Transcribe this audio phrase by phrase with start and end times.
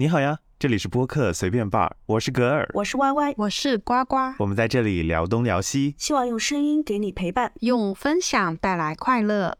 [0.00, 9.58] 你好呀，这里是播客随便伴儿，我是格尔，我是歪歪我是呱呱，我们在这里聊东聊西，希望用声音给你陪伴，用分享带来快乐。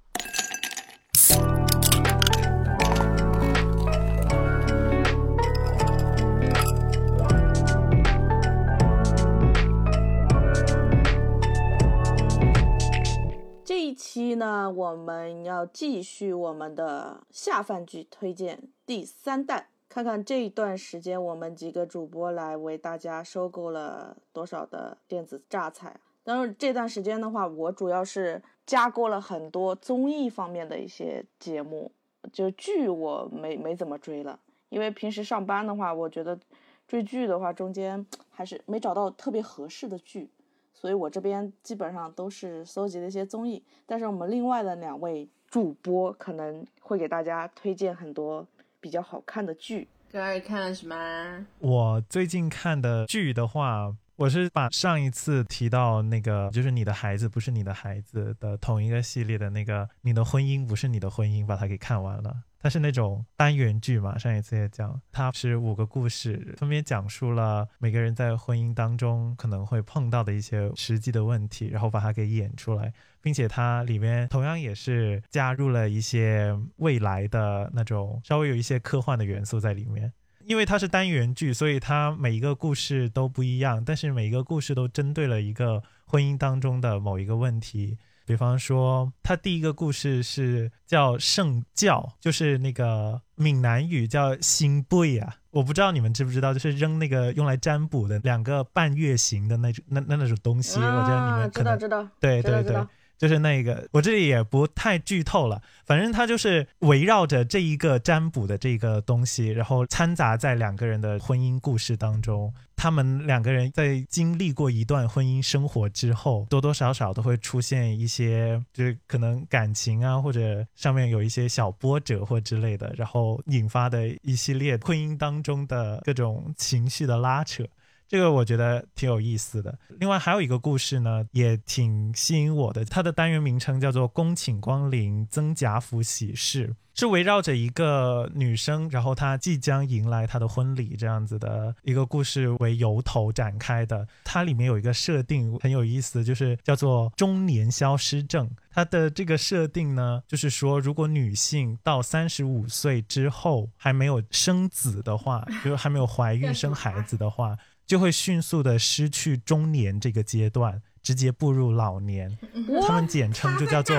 [13.62, 25.98] 这一期呢，我们要继续我们的下饭剧推荐第三弹，看看这一段时间我们几个主播来为大家收购了多少的电子榨菜。
[26.22, 31.90] 但是，这段时间的话，我主要是加购了很多综艺方面的一些节目，
[32.32, 36.38] 就剧我没没怎么追了，因为平时上班的话，我觉得
[36.86, 40.30] 追剧的话，中间还是没找到特别合适的剧。
[40.72, 48.46] 所以我这边基本上都是搜集了一些综艺，但是我们另外的两位主播可能会给大家推荐很多
[48.80, 49.88] 比较好看的剧。
[50.10, 51.46] 哥儿看了什么？
[51.58, 62.42] 我最近看的剧的话，我是把上一次提到那个就是你的孩子不是你的孩子的同一个系列的那个你的婚姻不是你的婚姻，把它给看完了。
[62.62, 80.12] 它是那种单元剧嘛，上一次也讲，它是五个故事，分别讲述了每个人在婚姻当中可能会碰到的一些实际的问题，然后把它给演出来，并且它里面同样也是加入了一些未来的那种稍微有一些科幻的元素在里面。
[80.44, 87.96] 因为它是单元剧，所以它每一个故事都不一样，但是每一个故事都针对了一个婚姻当中的某一个问题。
[88.30, 102.86] 比方说，他第一个故事是叫圣教，就是那个闽南语叫新贝啊，我不知道你们知不知道，就是扔那个用来占卜的两个半月形的那种那那那种东西，我觉得你们可能知道知道，对对对。
[103.20, 105.60] 就是那个，我这里也不太剧透了。
[105.84, 112.50] 反正它就是围绕着这一个占卜的这个东西，然后掺杂在两个人的婚姻故事当中。
[112.76, 127.66] 他们两个人在经历过一段婚姻生活之后，多多少少都会出现一些，就是可能感情啊，或者上面有一些小波折或之类的，然后引发的一系列婚姻当中的各种情绪的拉扯。
[128.10, 129.78] 这个我觉得挺有意思的。
[130.00, 132.84] 另外还有一个故事呢，也挺吸引我的。
[132.84, 144.04] 它的单元名称叫做《恭请光临曾贾府喜事》，是围绕着一个女生，然后她即将迎来她的婚礼这样子的一个故事为由头展开的。
[144.24, 148.50] 它里面有一个设定很有意思，就是叫做中年消失症。
[148.72, 157.56] 它的这个设定呢，就是说如果女性到三十五岁之后还没有生子的话， 就是还没有怀孕生孩子的话。
[157.90, 162.38] 就会迅速的失去中年这个阶段，直接步入老年。
[162.86, 163.96] 他们简称就叫做，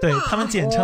[0.00, 0.78] 对他们简称，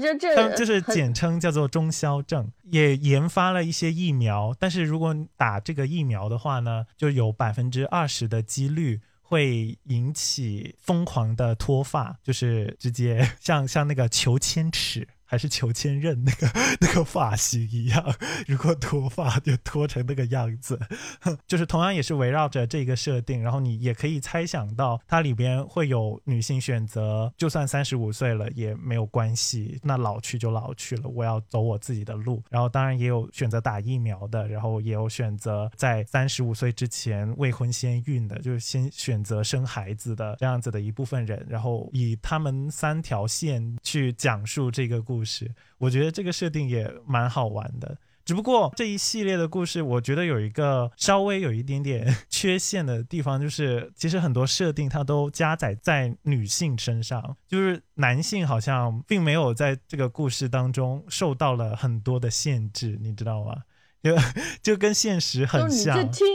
[0.00, 2.50] 这这，他们就是简称叫做中消症。
[2.62, 15.06] 也研发了一些疫苗，但是如果打这个疫苗的话呢，就有百分之二十的几率会引起疯狂的脱发，就是直接像像那个裘千尺。
[15.24, 16.48] 还是裘千仞那个
[16.80, 18.14] 那个发型一样，
[18.46, 20.78] 如果脱发就脱成那个样子，
[21.46, 32.42] 就是同样也是围绕着这个设定，然后你也可以猜想到它里边会有女性选择，就算三十五岁了也没有关系，那老去就老去了，我要走我自己的路。
[32.50, 45.54] 然后当然也有选择打疫苗的，然后也有选择在三十五岁之前未婚先孕的，就是先选择生孩子的这样子的一部分人，然后以他们三条线去讲述这个故事。
[45.76, 47.98] 我觉得这个设定也蛮好玩的。
[48.24, 63.56] 只不过这一系列的故事，我觉得有一个稍微有一点点 缺陷的地方，就是其实很多设定它都加载在女性身上，就是男性好像并没有在这个故事当中受到了很多的限制，你知道吗？
[64.02, 64.16] 就
[64.62, 65.98] 就跟现实很像。
[66.02, 66.26] 你听，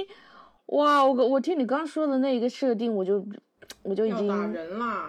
[0.68, 3.26] 哇，我我听你刚说的那一个设定，我就。
[3.90, 4.56] 我就已经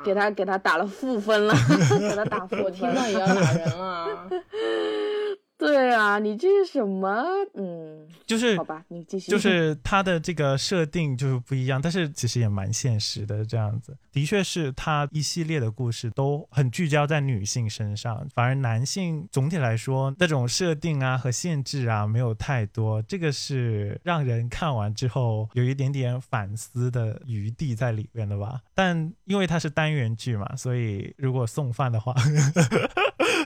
[0.02, 1.54] 给他给他打了负分了，
[2.00, 2.64] 给他打负分。
[2.64, 4.28] 我听到也要打人了。
[5.60, 7.22] 对啊，你这是什么？
[7.54, 9.30] 嗯，就是好吧，你继续。
[9.30, 13.94] 就是他的这个设定就是不一样，但是其实也蛮现实的这样子。
[14.10, 23.02] 的确是他一系列的故事都很聚焦在女性身上，反而男性总体来说那种设定啊和限制啊没有太多。
[23.02, 28.60] 这个是让人看完之后有一点点反思的余地在里面的吧。
[28.74, 32.14] 但因为它是单元剧嘛，所以如果送饭的话。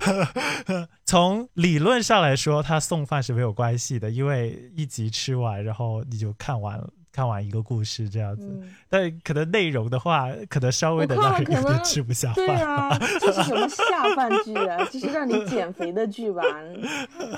[1.05, 8.43] 从理论上来说，他送饭是没有关系的，因为一集吃完，然后你就看完了，看完一个故事这样子。
[8.47, 12.67] 嗯，但可能内容的话，可能稍微的让人有点吃不下对饭。
[12.67, 14.85] 啊，这是什么下饭剧啊？
[14.91, 16.43] 这是让你减肥的剧吧？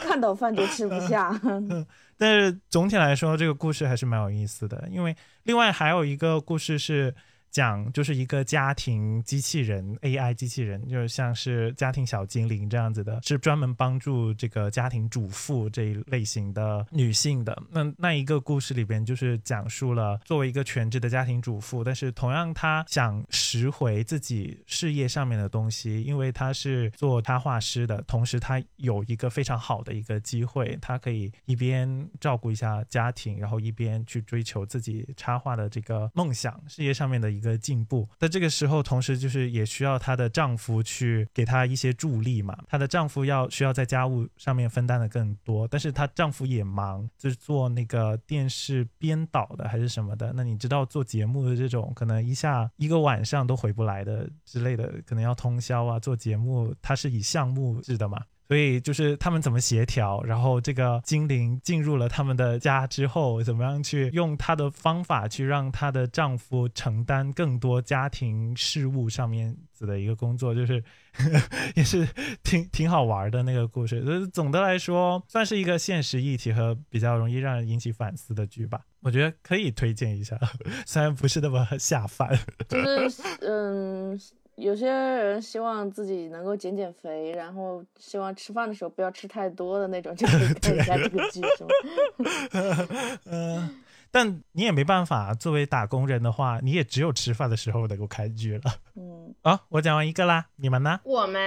[0.01, 1.39] 看到饭就吃不下。
[2.19, 7.15] 但是总体来说，这个故事还是蛮有意思的，因为另外还有一个故事是
[7.51, 17.57] 讲，就是一个家庭机器人 AI 机器人，就是像是家庭小精灵这样子的，是专门帮助这个家庭主妇这一类型的女性的。
[17.71, 38.09] 那那一个故事里边就是讲述了作为一个全职的家庭主妇，但是同样她想拾回自己事业上面的东西，因为她是做插画师的，同时她有一个非常好的一个机会，她可以一边照顾一下家庭，然后一边去追求自己插画的这个梦想，事业上面的一个进步。
[38.19, 42.57] 在这个时候，同时就是也需要她的丈夫去给她一些助力嘛。
[42.67, 50.33] 她的丈夫要需要在家务上面分担的更多，但是她丈夫也忙，就是做那个电视编导的还是什么的。
[50.35, 55.99] 那你知道做节目的这种，可能一下一个晚上都回不来的之类的，可能要通宵啊。
[55.99, 58.23] 做节目它是以项目制的嘛。
[58.49, 70.83] 所以就是他们怎么协调，然后这个精灵进入了他们的家之后，怎么样去用她的方法去让她的丈夫承担更多家庭事务上面子的一个工作，就是
[71.75, 72.07] 也是
[72.43, 74.05] 挺挺好玩的那个故事。
[74.05, 78.81] 就是总的来说，算是一个现实议题和比较容易让人引起反思的剧吧。
[79.01, 80.39] 我觉得可以推荐一下，
[80.87, 82.39] 虽然不是那么下饭。
[82.69, 84.19] 就是嗯，
[84.57, 93.19] 有些人希望自己能够减减肥，然后希望吃饭的时候不要吃太多的那种，就可以 看一下这个剧，是吗？
[93.27, 98.63] 嗯，但你也没办法，作为打工人的话，你也只有吃饭的时候能够看剧了。
[98.95, 101.01] 嗯， 啊，我讲完一个啦，你们呢？
[101.05, 101.41] 我们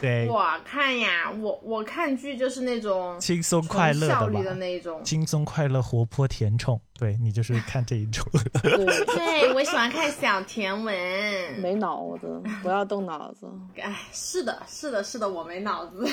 [0.00, 4.56] 对我看呀，我我看剧就是那种轻松快乐的纯效率的吧？
[4.56, 5.04] 那种。
[5.04, 8.24] 轻松快乐、活泼甜宠，对你就是看这一种。
[8.62, 8.72] 对，
[9.14, 10.94] 对，我喜欢看小甜文。
[11.60, 13.46] 没脑子，不要动脑子。
[13.80, 16.06] 哎，是的，是的，是的，我没脑子。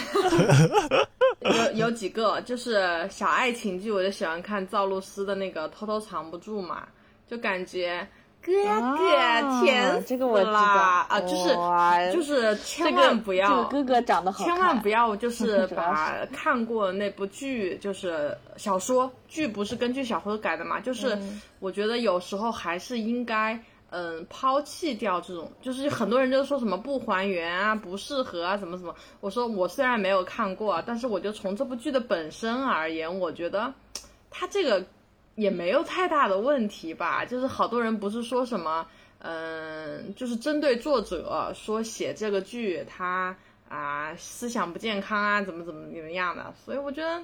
[1.74, 6.88] 有有几个就是小爱情剧，我就喜欢看赵露思的那个《偷偷藏不住》嘛，
[7.28, 8.08] 就感觉
[8.46, 8.52] 哥
[8.98, 20.80] 哥啊甜死这个我知道啊，就是就是千万不要这个哥哥长得好，千万不要就是 把看过那部剧，就是小说剧不是根据小说改的嘛？
[20.80, 23.60] 就是嗯我觉得有时候还是应该。
[23.96, 28.96] 嗯，抛弃掉这种，就是很多人就说什么不还原啊、不适合啊，什么什么。
[29.20, 33.72] 我说我虽然没有看过，但是我就从这部剧的本身而言，我觉得
[34.32, 34.84] 它这个
[35.36, 37.26] 也没有太大的问题吧。
[37.26, 38.88] 就是好多人不是说什么，
[39.20, 43.36] 嗯，就是针对作者说写这个剧他
[43.70, 47.24] 啊思想不健康啊，怎么怎么怎么样的，所以我觉得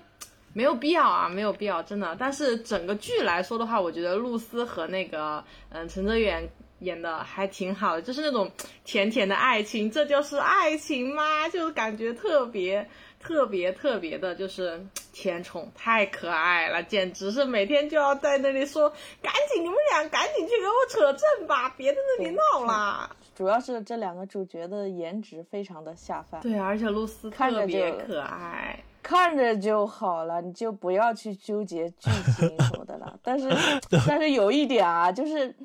[0.53, 2.15] 没有必要啊，没有必要，真的。
[2.19, 6.49] 但是整个剧来说的话，我觉得露丝和那个嗯陈哲远。
[6.79, 8.49] 演的还挺好的，就是那种
[8.85, 11.49] 甜甜的爱情，这就是爱情吗？
[11.49, 12.87] 就是感觉特别
[13.19, 14.81] 特别特别的，就是
[15.11, 18.89] 甜宠，太可爱了，简直是每天就要在那里说，
[19.21, 23.09] 赶紧你们俩赶紧去给我扯证吧，别在那里闹啦。
[23.35, 28.77] 主要是这两个主角的颜值非常的下饭，对，而且露丝看着特别可爱。
[29.01, 33.17] 看着就好了，你就不要去纠结剧情什么的了。
[33.23, 33.49] 但是
[34.05, 35.55] 但是有一点啊，就是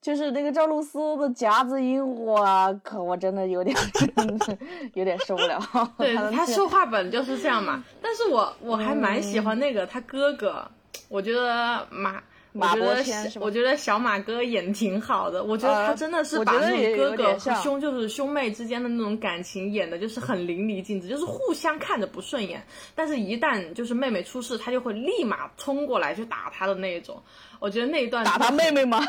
[0.00, 4.58] 就是那个赵露思的夹子音，我可我真的有点真的
[4.94, 5.60] 有点受不了。
[5.98, 10.70] 对他说话本就是这样嘛，但是我我还蛮喜欢那个他哥哥，
[11.08, 12.22] 我觉得马。
[12.58, 27.22] 马伯骞我觉得小马哥演挺好的，我觉得他呃真的是把那种哥哥和兄就是兄妹之间的那种感情演的就是很淋漓尽致，就是互相看着不顺眼，但是一旦就是妹妹出事，他就会立马冲过来去打他的那一种。
[27.58, 29.02] 我觉得那一段打他妹妹吗？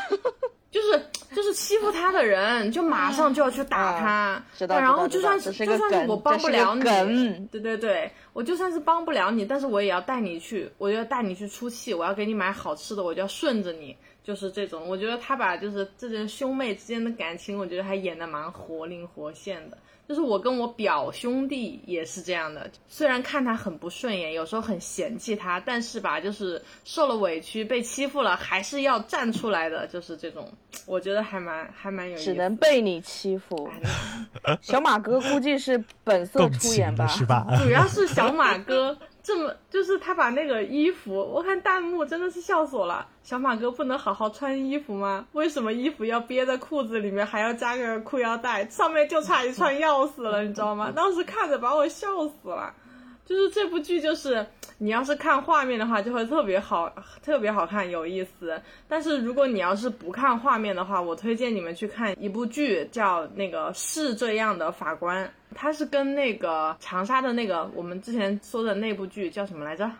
[0.70, 1.02] 就是
[1.34, 4.08] 就是欺负他的人，就马上就要去打他。
[4.08, 13.96] 啊知道然后就算是是就算是我帮不了你，对对对，我就算是帮不了你，但是我也要带你去，我要带你去出气，我要给你买好吃的，我就要顺着你，
[14.28, 14.86] 就是这种。
[14.86, 19.78] 我觉得他把就是这些兄妹之间的感情，我觉得还演的蛮活灵活现的。
[20.06, 30.50] 就是我跟我表兄弟也是这样的，虽然看他很不顺眼，有时候很嫌弃他，但是吧，就是受了委屈、被欺负了，还是要站出来的，就是这种，
[30.86, 32.34] 我觉得还蛮还蛮有意思只。
[32.34, 33.70] 能被你欺负。
[34.62, 37.46] 小马哥估计是本色出演吧是吧？
[37.62, 38.96] 主要是小马哥
[39.28, 43.06] 这么，就是他把那个衣服，我看弹幕真的是笑死我了。
[43.22, 45.26] 小马哥不能好好穿衣服吗？
[45.32, 50.90] 为什么衣服要憋在裤子里面，还要加个裤腰带，上面就差一串钥匙了，你知道吗？
[50.96, 52.72] 当时看着把我笑死了。
[53.28, 54.44] 就是这部剧，就是
[54.78, 56.90] 你要是看画面的话，就会特别好，
[57.22, 58.58] 特别好看，有意思。
[58.88, 69.90] 但是如果你要是不看画面的话，我推荐你们去看一部剧，叫那个是这样的法官，它是跟那个长沙的那个我们之前说的那部剧叫什么来着？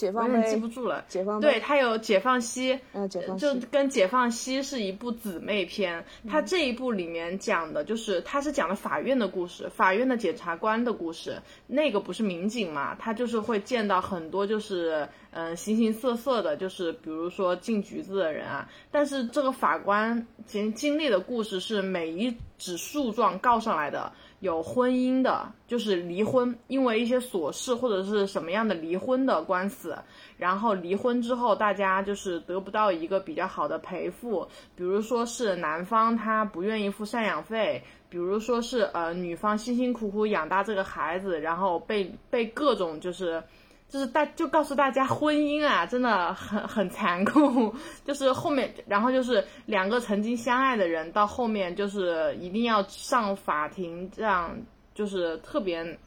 [0.00, 1.04] 解放我有点记不，住了。
[1.08, 11.38] 解放对，碑，它有解放西，嗯，解放就，跟《解放西》是一部姊妹篇，它这一部里面讲的就是，它是讲的法院的故事，法院的检察官的故事。
[11.66, 18.66] 那个不是民警嘛，他就是会见到很多就是嗯、呃形形色色的，就是比如说进局子的人啊。
[18.90, 24.10] 但是这个法官经经历的故事是每一纸诉状告上来的。
[24.40, 29.96] 有婚姻的，就是离婚，因为一些琐事或者是什么样的离婚的官司，
[30.36, 43.42] 然后离婚之后，大家就是得不到一个比较好的赔付，比如说是男方他不愿意付赡养费，比如说是呃女方辛辛苦苦养大这个孩子，然后被被各种就是。
[43.90, 47.74] 就是大就告诉大家，婚姻啊，真的很很残酷。
[48.04, 54.56] 就是后面，然后就是两个曾经相爱的人，到后面就是一定要上法庭，这样
[54.94, 55.98] 就是特别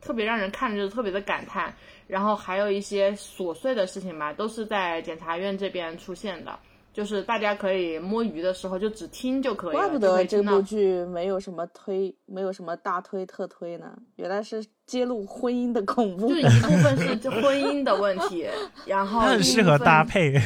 [0.00, 1.72] 特别让人看着就特别的感叹。
[2.06, 6.58] 然后还有一些琐碎的事情吧，都是在检察院这边出现的。
[6.94, 16.36] 就是大家可以摸鱼的时候就只听就可以了，怪不得这部剧没有什么推，没有什么大推特推呢，原来是揭露婚姻的恐怖就。
[16.36, 18.46] 一部分是婚姻的问题，
[18.86, 20.40] 然后它很适合搭配，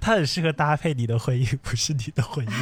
[0.00, 2.50] 它很适合搭配你的婚姻，不是你的婚姻。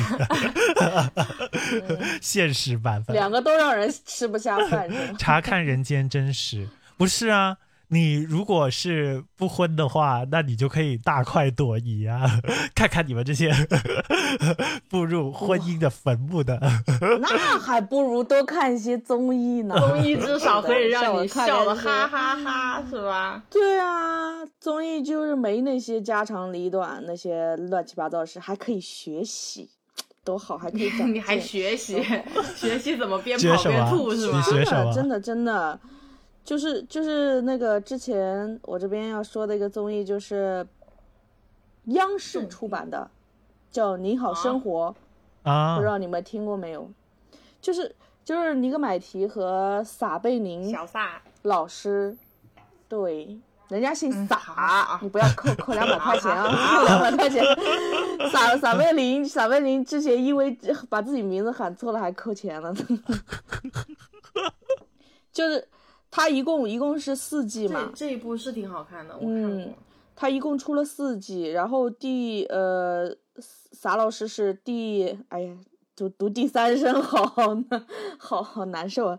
[2.22, 6.66] 现实版本，两个都让人吃不下饭， 查看人间真实，
[6.96, 7.58] 不是啊？
[7.90, 12.22] 你如果是不婚的话，那你就可以大快朵颐啊，
[12.74, 13.50] 看看你们这些
[14.90, 16.60] 步入婚姻的坟墓的。
[17.20, 19.74] 那还不如多看一些综艺呢。
[19.78, 23.42] 综艺至少可以让你笑的哈哈哈，是吧？
[23.50, 29.68] 对啊，综艺就是没那些家长里短，那些乱七八糟的事，还可以学习，
[30.24, 32.02] 多好，还可以长 你还学习
[32.54, 34.52] 学习怎么边跑边吐是吗你？
[34.52, 35.78] 学什么真的真的，
[36.48, 40.66] 就是就是那个之前我这边要说的一个综艺，就是
[41.84, 43.10] 央视出版的，
[43.70, 44.96] 叫《你好生活》，
[45.50, 45.76] 啊。
[45.76, 46.90] 不知，道你们听过没有？
[47.60, 52.16] 就是就是尼格买提和撒贝宁小撒，老师，
[52.88, 53.38] 对，
[53.68, 57.44] 人家姓撒，好你不要扣扣两百块钱啊，扣 两百块钱。
[58.32, 62.72] 撒撒贝宁，撒贝宁之前因为把自己名字喊错了还扣钱了，
[65.30, 65.68] 就是
[66.10, 69.74] 他一共一共是四季嘛，这一部是挺好看的，我看嗯过。
[70.16, 73.08] 他一共出了四季，然后第呃
[73.72, 75.54] 撒老师是第，哎呀，
[75.94, 77.86] 读读第三声好难，
[78.18, 79.18] 好 好难受啊。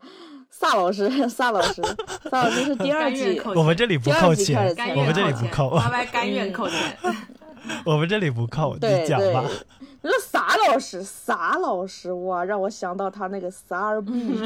[0.49, 1.81] 萨老师，萨老师，
[2.29, 6.97] 萨老师是第二季，我们这里不扣钱我们这里愿扣钱，不扣，拜拜，甘愿扣钱。
[7.85, 9.45] 我们这里不 扣，你讲吧。。
[10.71, 14.11] 老师，撒老师哇，让我想到他那个撒尔币。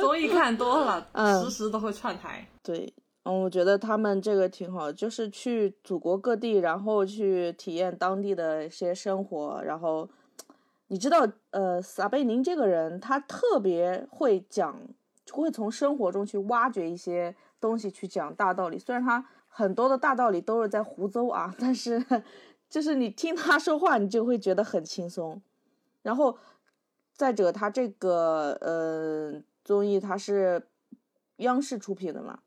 [0.00, 2.46] 综艺看多了，嗯时时都会串台。
[2.62, 2.92] 对，
[3.24, 9.62] 嗯，我觉得他们这个挺好，就是去祖国各地，然后去体验当地的一些生活。
[9.64, 10.08] 然后，
[10.88, 14.78] 你知道，呃，撒贝宁这个人，他特别会讲，
[15.32, 18.78] 会从生活中去挖掘一些东西，去讲大道理。
[18.78, 22.02] 虽然他很多的大道理都是在胡诌啊， 但是
[22.76, 25.40] 就是你听他说话，你就会觉得很轻松。
[26.02, 26.36] 然后，
[27.14, 30.62] 再者，他这个呃综艺它是
[31.36, 32.40] 央视出品的嘛，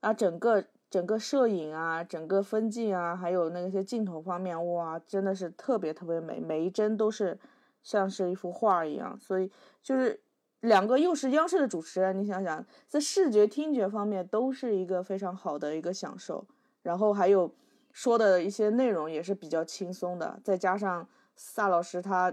[0.00, 7.38] 啊，整个整个摄影啊，整个分镜啊，还有那些镜头方面，哇，真的是特别特别美，每一帧都是
[7.82, 9.20] 像是一幅画一样。
[9.20, 9.52] 所以
[9.82, 10.18] 就是
[10.60, 16.46] 两个又是央视的主持人，你想想，在视觉、听觉方面都是一个非常好的一个享受。
[16.80, 17.52] 然后还有
[17.96, 22.30] 说的一些内容也是比较轻松的，再加上萨老师他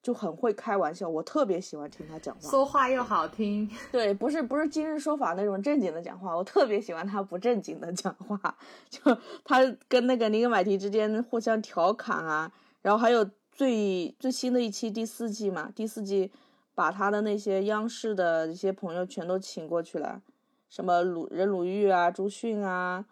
[0.00, 2.48] 就很会开玩笑，我特别喜欢听他讲话。
[2.48, 8.56] 说话又好听， 对，不是不是今日说法那种正经的讲话，我特别喜欢他不正经的讲话，
[8.88, 9.00] 就
[9.42, 16.30] 他跟那个尼格买提之间互相调侃啊，然后还有最最新的一期第四季嘛，第四季
[16.72, 20.22] 把他的那些央视的一些朋友全都请过去了，
[20.68, 23.04] 什么鲁任鲁豫啊、朱迅啊，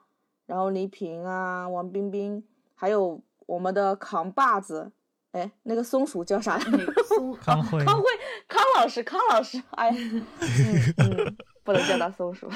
[0.47, 2.43] 然后倪萍啊、王冰冰，
[2.75, 4.93] 还有我们的扛把子，
[5.33, 6.93] 哎，那个松鼠叫啥来着？
[7.05, 8.05] 松 康辉，康辉，
[8.47, 9.97] 康老师，康老师，哎呀，
[10.41, 12.49] 嗯嗯，不能叫他松鼠，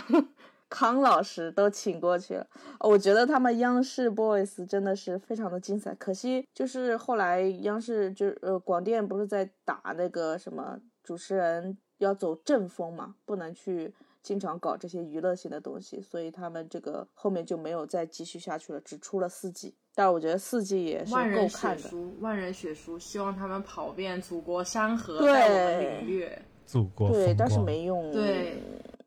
[0.68, 2.46] 康老师都请过去了。
[2.78, 13.94] 哦我觉得他们央视 boys 真的是非常的精彩，可惜就是后来央视就呃广电不是在打那个什么主持人要走正风嘛，不能去
[14.28, 19.74] 经常搞这些娱乐性的东西，所以他们这个后面就没有再继续下去了，只出了四季。
[19.94, 21.88] 但是我觉得四季也是万人血够看的。
[21.88, 26.42] 书，万人血书，希望他们跑遍祖国山河，对带我们领略。
[26.66, 28.58] 祖国对，但是没用，对，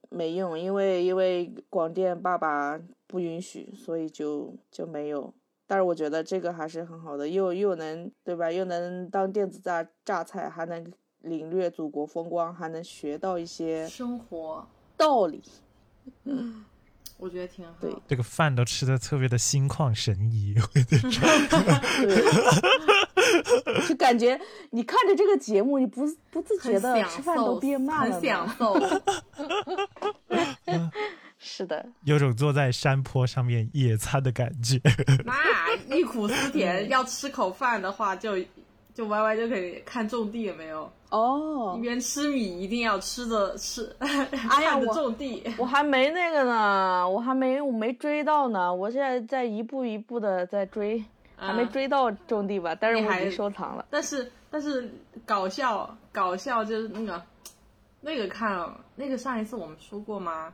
[0.10, 5.32] 没用，因为因为广电爸爸不允许，所以就就没有。
[5.68, 8.52] 但是我觉得这个还是很好的，又又能对吧？
[8.52, 14.68] 又能当电子榨榨菜，还能领略祖国风光，还能学到一些生活，
[15.02, 15.42] 道理。
[17.18, 17.72] 我觉得挺好。
[17.82, 20.56] 对这个饭都吃的特别的心旷神怡。
[20.74, 20.84] 对，
[23.90, 24.40] 就感觉
[24.72, 28.56] 你看着这个节目，你不不自觉的吃饭都受，变慢了很享呢。
[28.58, 28.76] 受。
[31.38, 34.80] 是的， 有种坐在山坡上面野餐的感觉。
[35.26, 38.36] 那忆苦思甜，要吃口饭的话就，
[38.94, 40.92] 就 Y Y 就可以看种地有没有？
[41.10, 45.44] 哦一，边吃米一定要吃着吃，哎呀 看着我种地。
[45.58, 51.04] 我还没那个呢，我还没我没追到呢，我现在在一步一步的在追，
[51.36, 53.86] 还没嗯追到种地吧，但是我已经收藏了。
[53.90, 54.90] 但是但是
[55.26, 57.22] 搞笑搞笑就是那个
[58.00, 60.54] 那个看了那个上一次我们说过吗？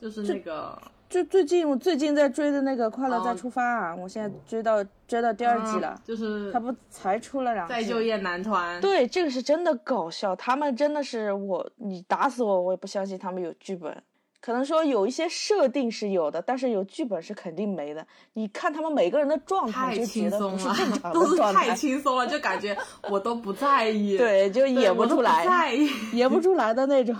[0.00, 0.80] 就是那个
[1.10, 7.74] 就最近我最近在追的那个《快乐再哦出发》啊，我现在追到追到第二季了啊，就是他不才出了两季。
[7.74, 8.80] 再就业男团。
[8.80, 14.00] 对，这个是真的搞笑，他们真的是我，你打死我，我也不相信他们有剧本。
[14.40, 18.06] 可能说有一些设定是有的，但是有剧本是肯定没的。
[18.32, 22.74] 你看他们每个人的状态，太就觉得轻松了不是正，常都是太的状态，轻松了，就感觉
[23.10, 25.90] 我都不在意，对，就，演不出来，在意。
[26.12, 27.14] 演不出来的那种，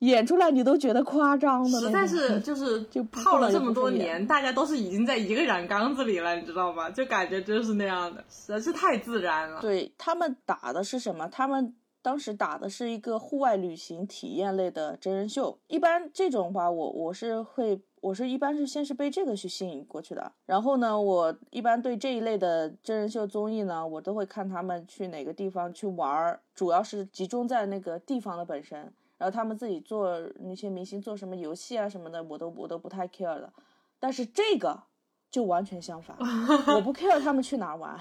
[0.00, 1.80] 演出来你都觉得夸张的。
[1.80, 6.88] 实在是 就是就泡了这么多年，大家都是已经在一个染缸子里了，你知道吗？
[6.90, 9.60] 就感觉就是那样的，实在是太自然了。
[9.60, 11.26] 对他们打的是什么？
[11.28, 15.58] 他们当时打的是一个户外旅行体验类的真人秀。
[15.66, 20.30] 一般这种吧，我我是会，我是一般是先是被这个去吸引过去的。
[20.46, 28.92] 然后呢，我一般对这一类的真人秀综艺呢，我都会看他们去哪个地方去玩儿，主要是集中在那个地方的本身。
[29.18, 33.52] 然后他们自己做那些明星做什么游戏啊什么的，我都我都不太 care 了。
[33.98, 34.84] 但是这个
[35.30, 36.16] 就完全相反，
[36.74, 37.98] 我不 care 他们去哪玩，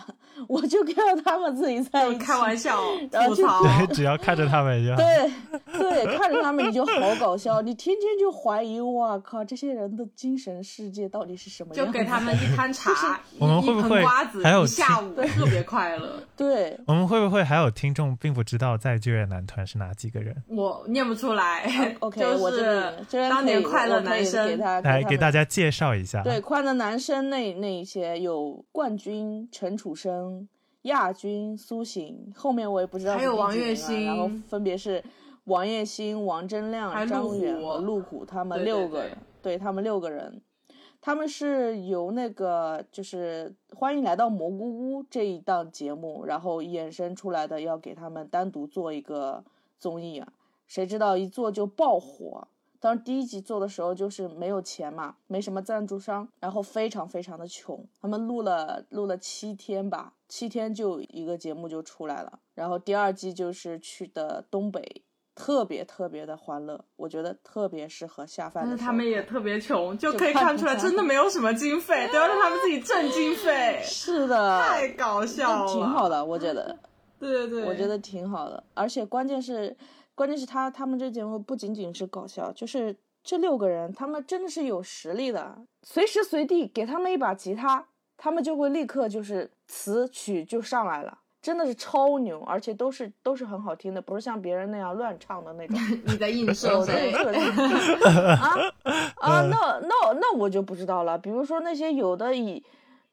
[0.48, 2.20] 我就 care 他们自己在一起。
[2.20, 4.98] 开玩笑，然后就吐槽，对，只要看着他们就好。
[4.98, 5.32] 对
[5.80, 11.86] 对，看着他们你就好搞笑，你天天就怀疑，哇靠，这些人的精神世界到底是什么样？
[11.86, 16.22] 就给他们一 摊茶，我们会不会瓜子，还有下午特别快乐。
[16.36, 20.36] 对， 我们会不会还有听众并不知道在就业男团是哪几个人？
[20.48, 26.24] 我念不出来 OK，就我这是当年快乐男生，他来给大家家介绍一下。
[26.24, 30.48] 对快乐男生那那一些有冠军陈楚生、
[30.84, 35.04] 亚军苏醒，后面我也不知道还有王栎是第几名了然后分别是
[35.46, 40.42] 王栎鑫、王铮亮张远和陆虎他们六个人，对他们六个人。
[41.00, 49.44] 他们是由那个就是欢迎来到蘑菇屋这一档节目，然后衍生出来的，要给他们单独做一个
[49.78, 50.28] 综艺啊。
[50.66, 52.48] 谁知道一做就爆火。
[52.88, 57.86] 当时第一集做的时候就是没有钱嘛，没什么赞助商，然后非常非常的穷。
[58.02, 62.40] 他们录了录了七天吧，七天就一个节目就出来了。
[62.56, 65.04] 然后第二季就是去的东北，
[65.36, 68.78] 特别特别的欢乐，我觉得特别适合下饭。
[68.78, 76.08] 他们也特别穷，就就可以看出来真的没有什么经费，都要让他们自己挣经费， 是的，太搞笑了，挺好。
[76.08, 76.74] 的，我觉得。
[77.20, 79.76] 对对对，我觉得挺好的，而且关键是，
[80.18, 87.86] 关键是他他们这节目不仅仅是搞笑，就是这六个人他们真的是有实力的，随时随地给他们一把吉他，
[88.18, 95.78] 他们就会立刻就是词曲就上来了，真的是超牛，而且都是都是很好听的，不是像别人那样乱唱的那种。
[96.08, 97.12] 你在映射我这谁？
[97.12, 97.32] 个
[98.42, 98.58] 啊
[99.18, 101.16] 啊，那那那我就不知道了。
[101.16, 102.66] 比如说那些有的已，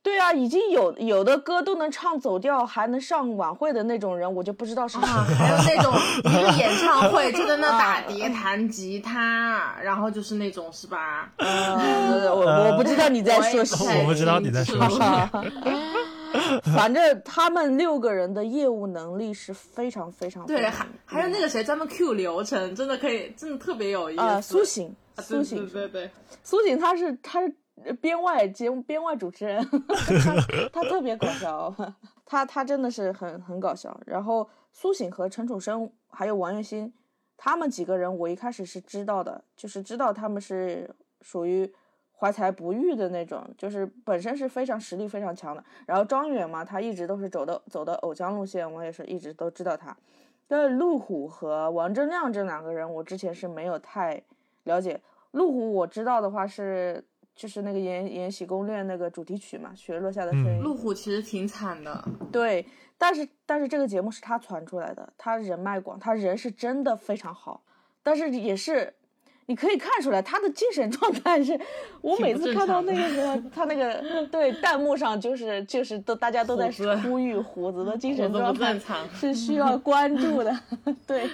[0.05, 5.09] 对啊，已经有有的歌都能唱走调，还能上晚会的那种人，我就不知道是谁。
[5.09, 11.33] 啊，还有那种一个演唱会就在那打啊 碟、弹吉他，然后就是那种是吧？
[11.39, 14.01] 呃，我我不知道你在说谁。
[14.03, 14.99] 我不知道你在说谁。
[16.77, 24.21] 反正他们六个人的业务能力是非常非常对，还还有那个谁咱们 Q 流程，真的可以，真的特别有意思。
[24.21, 26.11] 啊，苏醒，苏醒对，对对，
[26.43, 27.55] 苏醒他是他是
[28.01, 31.75] 编外节目编外主持人，他他特别搞笑，
[32.25, 34.01] 他他真的是很很搞笑。
[34.07, 36.93] 然后苏醒和陈楚生还有王栎鑫，
[37.37, 40.89] 他们几个人我一开始是知道的，就是知道他们是
[41.21, 41.71] 属于
[42.17, 45.63] 怀才不遇的那种，就是本身是非常实力非常强的。
[45.85, 49.95] 然后张远嘛，他一直都是走的走的偶像路线，我也是一直都知道他。
[50.47, 54.23] 但是陆虎和王铮亮这两个人，我之前是没有太
[54.63, 55.01] 了解。
[55.33, 62.65] 陆虎我知道的话是就是那个《延延禧攻略》那个主题曲嘛，《雪落下的声音》路虎其实挺惨的，对，
[62.97, 67.63] 但是但是这个节目是他传出来的，他人脉广，他人是真的非常好，
[68.03, 68.95] 但是也是
[69.47, 71.59] 你可以看出来他的精神状态是，
[72.01, 76.71] 我每次看到那个，他那个对弹幕上就是就是都大家都在
[77.03, 78.79] 呼吁虎子的精神状态。
[79.13, 80.61] 是需要关注的，
[81.07, 81.29] 对，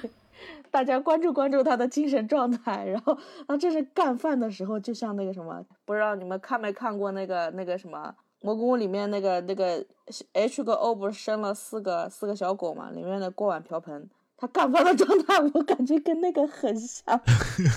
[0.70, 9.85] 大家关注关注他的精神状态，然后啊，这是干饭的时候，就像那个什么，不知道你们看没看过那个那个什么蘑菇屋里面那个那个
[10.33, 14.09] H 和 O 不是生了四个四个小狗嘛，里面的锅碗瓢盆。
[14.37, 17.20] 他干饭的状态，我感觉跟那个很像，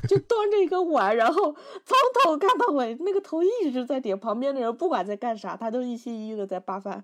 [0.08, 7.04] 就端着一个碗，然后从头干到尾，那个头一直在点，旁边的人不管在干啥，他都一心一意的在扒饭。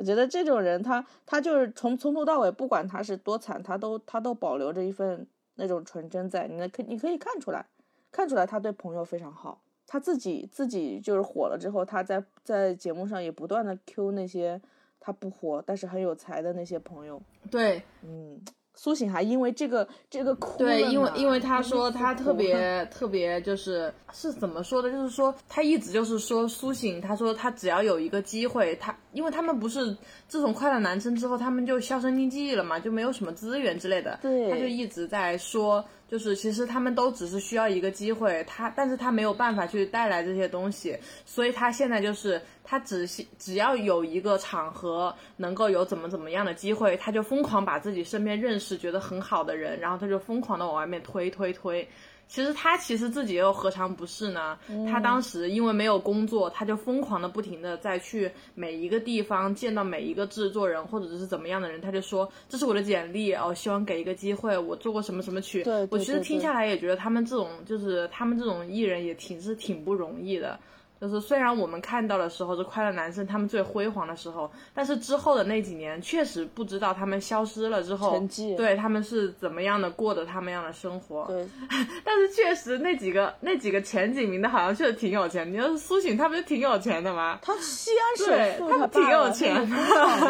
[0.00, 6.48] 我觉得这种人他，他就是从从头到尾，不管他是多惨，他都他都保留着一份那种纯真在。
[6.48, 7.66] 你能可你可以看出来，
[8.10, 9.60] 看出来他对朋友非常好。
[9.86, 14.58] 他自己自己就是火了之后，他在在节目上也不断的 Q 那些
[14.98, 17.20] 他不火但是很有才的那些朋友。
[17.50, 18.40] 对嗯，
[18.74, 24.90] 苏醒还因为这个这个哭对，因为因为他说他特别特别就是是怎么说的？
[24.90, 29.96] 就是说他一直就是说苏醒，他说他只要有一个机会，他因为他们不是
[30.28, 34.18] 自从快乐男生之后，他们就销声匿迹了嘛，就没有什么资源之类的。
[34.22, 40.96] 对他就一直在说，就是其实他们都只是需要一个机会，他但是他没有办法去带来这些东西，
[41.26, 51.88] 所以他现在就是他只是只要有一个场合能够有怎么怎么样的机会，他就疯狂把自己身边认识觉得很好的人，然后他就疯狂的往外面推推推。
[52.30, 54.56] 其实他其实自己又何尝不是呢？
[54.88, 65.64] 他当时因为没有工作，他就疯狂的不停的在去每一个地方见到每一个制作人或者是怎么样的人，他就说这是我的简历哦，希望给一个机会，我做过什么什么曲。
[65.64, 70.56] 对对我其实听下来也觉得他们这种就是他们这种艺人也挺是挺不容易的。
[71.00, 78.20] 就是虽然我们看到的时候是快乐男生他们最辉煌的时候，但是之后的那几年确实不知道他们消失了之后，
[78.56, 81.24] 对他们是怎么样的过的他们样的生活。
[81.26, 81.46] 对，
[82.04, 85.50] 但是确实那几个那几个前几名的好像确实挺有钱。
[85.50, 87.38] 你要是苏醒，他不是挺有钱的吗？
[87.40, 89.76] 他西安对首富，他们挺有钱的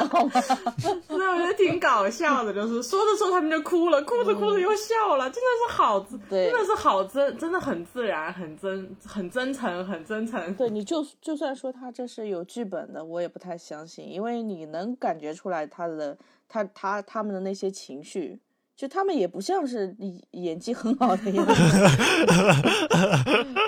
[0.08, 0.40] 好吗？
[1.08, 10.54] 所以 我觉得挺搞笑的，就是说着说着他们就哭了，哭着哭着又笑了，真的是好自，真的是好真，真的很自然，很真，很真诚，很真诚。
[10.60, 16.14] 对，你就就算说他这是有剧本的，我也不太相信，因为你能感觉出来他的
[16.46, 18.38] 他他他们的那些情绪，
[18.80, 21.52] 就他们也不像是演演技很好的样子。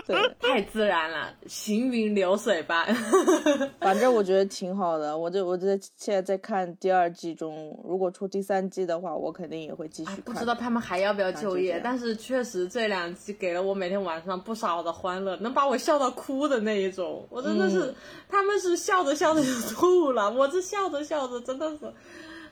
[0.06, 2.86] 对，太自然了，行云流水般。
[3.78, 5.18] 反正我觉得挺好的。
[5.18, 10.24] 我就我在现在在看第二季中，如果出第三季的话，我肯定也会继续看。
[10.24, 17.22] 不知道他们还要不要就业，但是确实这两季给了我每天晚上不少的欢乐，能把我笑到哭的那一种。
[17.28, 17.94] 我真的是，嗯
[18.30, 21.92] 他们是笑着笑着就 吐了，我这笑着笑着真的是，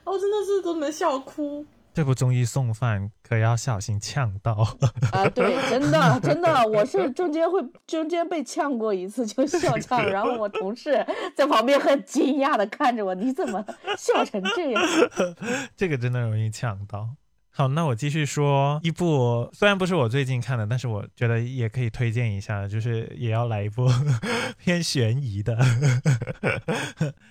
[0.03, 1.65] 我真的是都能笑哭。
[1.93, 4.53] 这部综艺送饭可要小心呛到。
[5.11, 13.63] 啊，对，真的真的，我是中间会中间被呛过一次，就笑呛，然后我同事在旁边很惊讶的看着我，你怎么
[13.97, 14.83] 笑成这样？
[15.75, 17.09] 这个真的容易呛到。
[17.53, 23.87] 好，那我继续说一部，虽然不是我最近看的，但是我觉得也可以推荐一下，就是也要来一部
[24.57, 25.57] 偏悬疑的。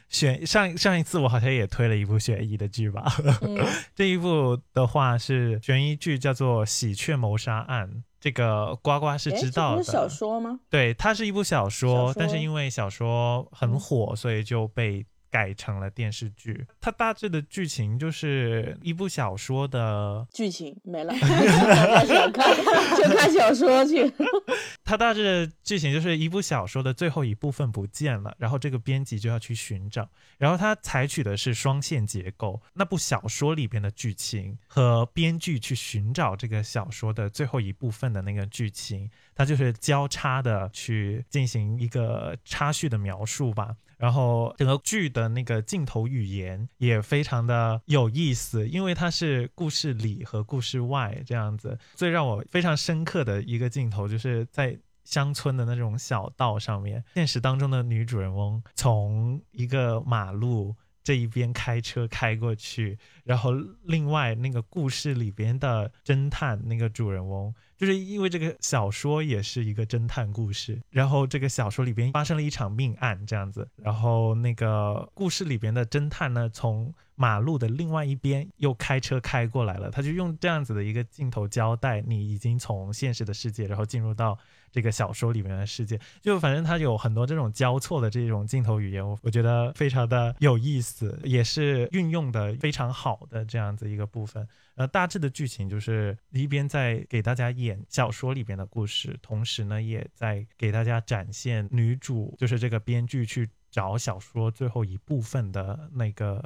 [0.08, 3.04] 悬上上一次我好像也推了一部悬疑的剧吧，
[3.42, 3.58] 嗯，
[3.96, 7.88] 这一部的话是悬疑剧，叫做《喜鹊谋杀案》。
[8.20, 10.60] 这个呱呱是知道的，是小说吗？
[10.68, 16.66] 对，它是一部小说，小说但是因为小说很火，所以就被改成了电视剧。
[16.80, 21.14] 它大致的剧情就是一部小说的，剧情没了，
[22.06, 22.56] 想看
[22.96, 24.12] 就看小说去。
[24.84, 43.76] 它大致的剧情就是一部小说的最后一部分不见了，然后这个编辑就要去寻找，然后它采取的是双线结构，那部小说里边的剧情和编剧去寻找这个小说的最后一部分的那个剧情，它就是交叉的去进行一个插叙的描述吧。
[44.00, 51.78] 然后整个剧的那个镜头语言也非常的有意思，因为它是故事里和故事外这样子。
[51.94, 84.38] 最让我非常深刻的一个镜头，就是在乡村的那种小道上面，现实当中的女主人翁从一个马路这一边开车开过去，然后另外那个故事里边的侦探那个主人翁，就是因为这个小说也是一个侦探故事，然后这个小说里边发生了一场命案这样子，然后那个故事里边的侦探呢，从马路的另外一边又开车开过来了，他就用这样子的一个镜头交代你已经从现实的世界，然后进入到
[84.70, 94.46] 这个小说里面的世界，就反正他有很多这种交错的这种镜头语言，我我觉得非常的有意思，也是运用的非常好的这样子一个部分。
[94.76, 106.42] 呃，大致的剧情就是一边在给大家演小说里边的故事，同时呢也在给大家展现女主就是这个编剧去找小说最后一部分的那个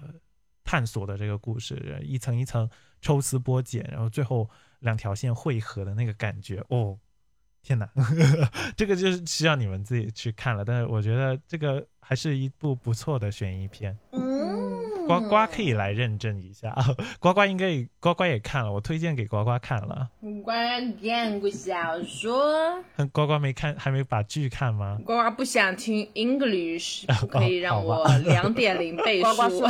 [0.64, 2.68] 探索的这个故事，一层一层
[3.00, 4.48] 抽丝剥茧，然后最后
[4.80, 6.98] 两条线汇合的那个感觉，哦，
[7.62, 7.88] 天哪，
[8.76, 10.64] 这个就是需要你们自己去看了。
[10.64, 14.33] 但是我觉得这个还是一部不错的悬疑片，嗯，
[15.06, 16.74] 呱呱可以来认证一下，
[17.20, 20.50] 呱呱应该也呱呱也看了，我推荐给呱呱看了，呱呱
[21.02, 24.98] 看过小说，呱呱没看，还没把剧看吗？
[25.04, 28.16] 呱呱不想听 English，不 可以让我吧。
[28.18, 29.66] 两点零倍呱呱说速。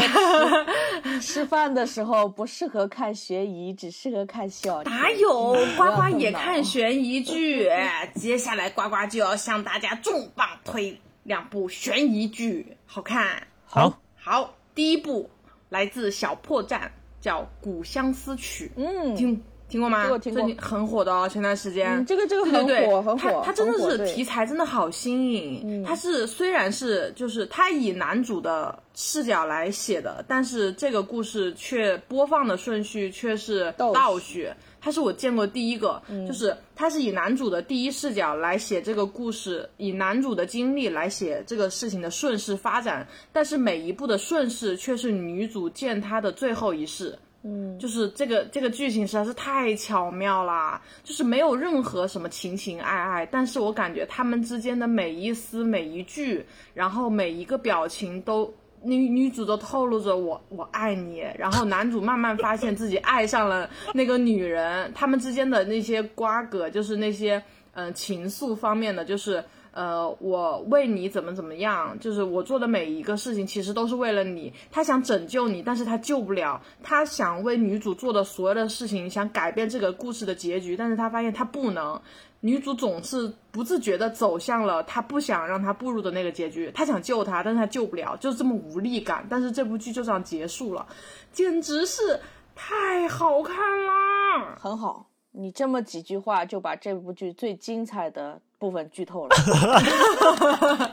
[1.20, 4.82] 吃 吃饭的时候不适合看悬疑，只适合看小。
[4.84, 5.52] 哪有？
[5.54, 5.76] 嗯。
[5.76, 7.66] 呱呱也看悬疑剧？
[7.68, 13.46] 哎接下来呱呱就要向大家重磅推两部悬疑剧，好看。
[13.66, 15.28] 好，好，第一部
[15.68, 20.04] 来自小破站，叫《古相思曲》，嗯，听听过吗？
[20.04, 21.96] 这个听过最近很火的哦，前段时间。
[21.96, 25.62] 嗯这个这个对对对，很火很火它它真的是题材真的好新颖。
[25.64, 34.52] 嗯它是虽然是就是它以男主的视角来写的，但是这个故事却播放的顺序却是倒序倒
[34.84, 34.86] 序。
[34.86, 47.18] 它是我见过第一个，嗯就是他是以男主的第一视角来写这个故事，以男主的经历来写这个事情的顺势发展，但是每一步的顺势却是女主见他的最后一世。
[47.44, 56.44] 嗯，就是这个这个剧情实在是太巧妙啦，就是没有任何什么情情爱爱，但是我感觉他们之间的每一丝每一句，
[56.74, 58.52] 然后每一个表情都。
[58.84, 67.42] 女女主都透露着我我爱你，然后男主慢慢发现自己爱上了那个女人，他们之间的那些瓜葛，就是那些
[67.72, 69.42] 嗯、情愫方面的，就是
[69.72, 74.52] 呃，我为你怎么怎么样，就是我做的每一个事情，其实都是为了你。
[74.70, 76.62] 他想拯救你，但是他救不了。
[76.84, 82.00] 他想为女主做的所有的事情，想改变这个故事的结局，但是他发现他不能。
[82.44, 86.70] 女主总是不自觉的走向了她不想让她步入的那个结局。
[86.74, 89.26] 她想救她，但是她救不了，就是这么无力感。
[89.30, 90.86] 但是这部剧就这样结束了，
[91.32, 92.20] 简直是
[92.54, 94.58] 太好看啦！
[94.60, 95.06] 很好。
[95.32, 99.34] 你这么几句话就把这部剧最精彩的部分剧透了，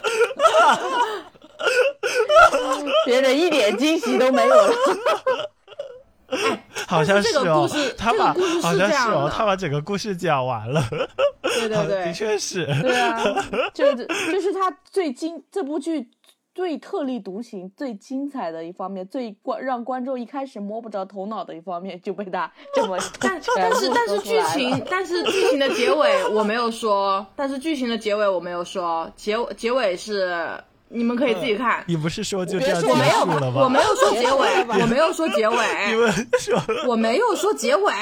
[3.05, 4.73] 别人一点惊喜都没有了。
[6.87, 10.83] 好像这个哦故事，他把这个故事是好像是哦，他把整个故事讲完了，
[11.41, 13.21] 对对 对，的确是，对啊，
[13.73, 16.09] 就是就是他最精这部剧
[16.53, 30.45] 最特立独行、最精彩的一方面，最观让观众一开始摸不着头脑的一方面，就被他这么但但是但是剧情，但是剧情的结尾我没有说，但是剧情的结尾我没有说，结结尾是
[30.93, 31.83] 你们可以自己看。
[31.87, 32.93] 你不是说就这样结束
[33.39, 33.63] 了吗？
[33.63, 37.93] 我没有说结尾我没有说结你尾， 们说我没有说结尾。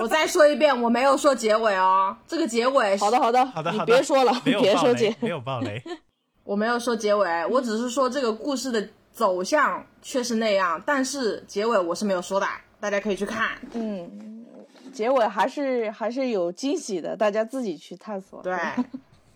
[0.00, 2.16] 我再说一遍，我没有说结尾哦。
[2.26, 5.82] 这个结尾好的好的好的，你好的别说了，没有暴雷别说结，没有暴雷。
[6.44, 12.46] 我没有说结尾，我只是说这个故事的走向却是那样，但是结尾我是没有说的，
[12.80, 13.50] 大家可以去看。
[13.72, 14.44] 嗯，
[14.92, 18.42] 结尾还是还是有惊喜的，大家自己去探索。
[18.42, 18.56] 对，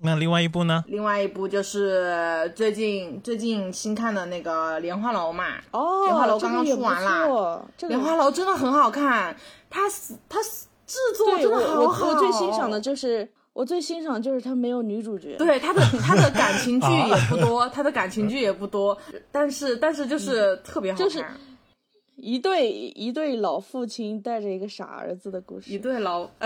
[0.04, 0.84] 那另外一部呢？
[0.86, 9.34] 另外一部就是最近最近新看的那个《莲花楼》嘛，哦，莲花楼刚刚出完啦莲花楼真的很好看，
[9.70, 12.08] 它是它是制作真的好好。
[12.08, 15.36] 我最欣赏的就是我最欣赏就是它没有女主角。
[15.38, 18.96] 对他的他的感情剧 也不多，他的感情剧也不多，
[19.32, 21.24] 但是但是就是特别好看，就是
[22.16, 25.72] 一对一对老父亲带着一个傻儿子的故事。
[25.72, 26.24] 一对老，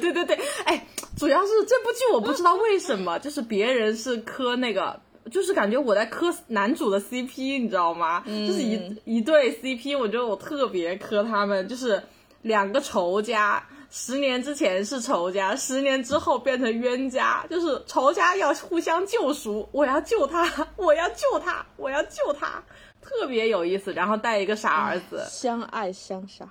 [0.00, 8.22] 对对对，哎，主要是这部剧我不知道为什么，就是别人是磕那个，就是感觉我在磕男主的 CP，你知道吗？
[8.26, 12.02] 就是一一对 CP，我觉得我特别磕他们，就是
[12.42, 13.66] 两个仇家。
[13.96, 22.60] 十年之前是仇家，十年之后变成冤家，就是仇家要互相救赎，我要救他，我要救他，我要救他，
[23.00, 23.92] 特别有意思。
[23.92, 26.44] 然后带一个傻儿子，相爱相杀，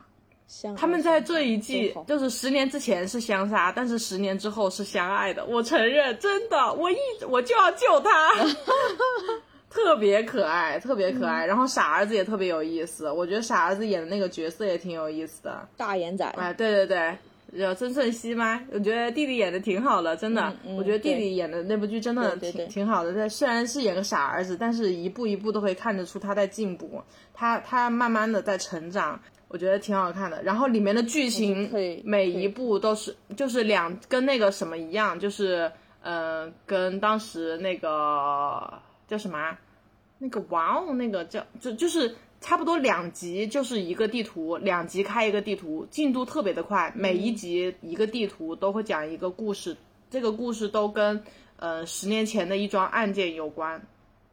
[0.48, 5.46] 相他们在这一季就是十年之前是相杀，但是十年之后是相爱的。
[5.46, 6.96] 我承认，真的，我一
[7.28, 8.32] 我就要救他，
[9.70, 11.46] 特别可爱，特别可爱。
[11.46, 15.68] 然后傻儿子也特别有意思，我觉得傻儿子演的那个角色也挺有意思的。
[15.76, 17.18] 大眼仔，哎，对对对，
[17.54, 18.62] 有曾舜晞吗？
[18.72, 20.42] 我觉得弟弟演的挺好的，真的。
[20.64, 23.14] 嗯嗯我觉得弟对弟演的那部剧真的挺挺好的。
[23.14, 27.02] 他虽然是演个傻儿子，但是一步一步都会看得出他在进步，
[27.34, 29.20] 他他慢慢的在成长。
[29.50, 31.70] 我觉得挺好看的，然后里面的剧情
[32.04, 39.60] 每一可以部都是就是两跟那个什么一样，就是呃跟当时那个叫什么啊
[40.18, 49.76] 那个哇哦那个叫就就是差不多两集就是一个地图，两集开一个地图，进度特别的快，每一集一个地图都会讲一个故事，
[50.12, 51.24] 这个故事都跟
[51.56, 53.82] 呃十年前的一桩案件有关。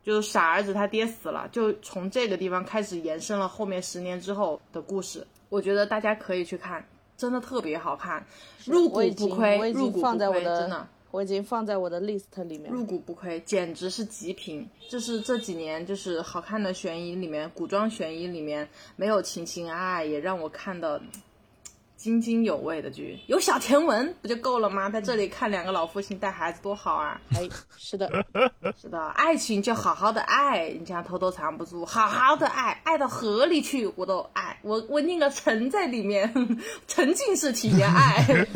[0.03, 5.25] 就是傻儿子他爹死了，就从这个地方开始延伸了后面十年之后的故事。
[5.51, 6.83] 我觉得大家可以去看，
[7.19, 8.25] 真的特别好看，
[8.65, 12.71] 入股不亏入股不亏，真的我已经放在我的 list 里面。
[12.71, 14.69] 入股不亏，简直是极品。
[14.89, 21.01] 这是这几年就是好看的悬疑里面，古装悬疑里面没有情情爱爱，也让我看的
[21.97, 23.19] 津津有味的剧。
[23.27, 24.89] 有小甜文不就够了吗？
[24.89, 27.21] 在这里看两个老父亲带孩子多好啊！
[27.35, 28.11] 哎，是的，
[28.81, 36.33] 是的，爱情就好好的爱，你这样偷偷藏不住，好好的爱，爱到河里去，我都爱，我我宁可沉在里面，
[36.89, 38.25] 沉浸式体验爱。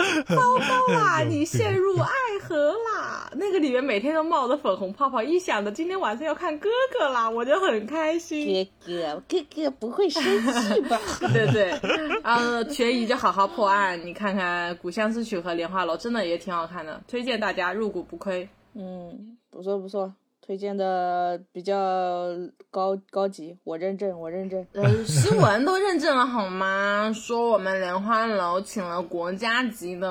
[0.28, 2.08] 糟糕啦，你陷入爱
[2.42, 3.30] 河啦！
[3.34, 8.66] 那个里面每天都冒着粉红泡泡，一想着今天晚上要看哥哥啦，我就很开心。
[8.84, 11.00] 哥哥，哥哥不会生气吧？
[11.32, 11.74] 对 对，
[12.22, 18.48] 然后悬疑就好好破案，你看看《古相思曲》和《莲花楼》，真的也挺好看的，推荐大家入股不亏。
[18.74, 20.12] 嗯，不错不错，
[20.44, 22.26] 推荐的比较
[22.70, 24.66] 高高级，我认证，我认证。
[24.72, 27.12] 呃，新闻都认证了好吗？
[27.14, 30.08] 说我们莲花楼请了国家级的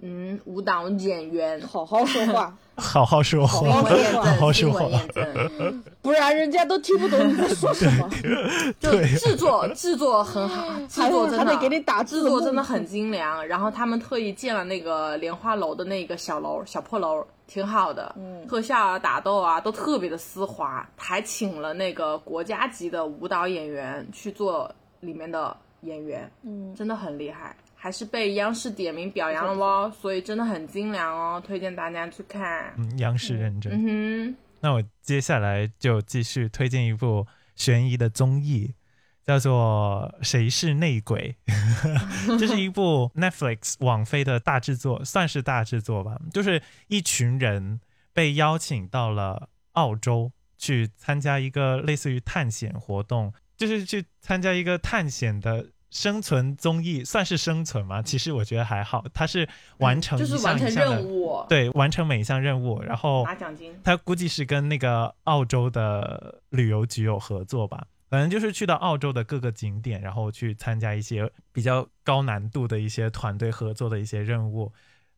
[0.00, 4.88] 嗯舞蹈演员，好好说话，好好说好话，好验好说话。
[6.00, 8.08] 不然人家都听不懂你在说什么，
[8.80, 13.46] 就制作制作很好，制作真的给你打制作真的很精良。
[13.46, 18.46] 然后他们特意建了那个莲花楼的那个小楼小破楼，挺好的，嗯。
[18.46, 32.74] 特效啊、打斗啊都特别的丝滑，还请了那个国家级的舞蹈演员去做里面的演员，嗯，真的很厉害，还是被央视点名表扬了哦，所以真的很精良哦，推荐大家去看。
[32.76, 33.72] 嗯，央视认证。
[33.72, 38.74] 嗯哼那我接下来就继续推荐一部悬疑的综艺，
[39.24, 41.36] 叫做《谁是内鬼》。
[42.36, 46.18] 这是一部 Netflix 网飞的大制作，算是大制作吧。
[46.32, 47.80] 就是一群人
[48.12, 55.68] 被邀请到了澳洲去参加一个类似于探险活动，就是去参加一个探险的。
[55.90, 58.02] 生存综艺算是生存吗？
[58.02, 59.48] 其实我觉得还好，它是
[59.78, 63.72] 完成哼，就一项是完成任务，，对，完成每一项任务，然后拿奖金。
[63.82, 74.70] 他估计是跟那个澳洲的旅游局有合作吧，反正就是去到澳洲的各个景点，然后去参加一些比较高难度的一些团队合作的一些任务，